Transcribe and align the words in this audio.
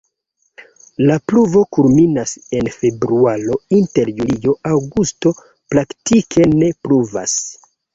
La 1.09 1.17
pluvo 1.31 1.61
kulminas 1.77 2.33
en 2.61 2.71
februaro, 2.79 3.61
inter 3.83 4.13
julio-aŭgusto 4.19 5.39
praktike 5.57 6.53
ne 6.61 6.77
pluvas. 6.87 7.43